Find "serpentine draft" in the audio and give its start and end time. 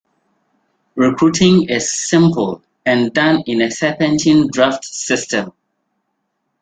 3.69-4.83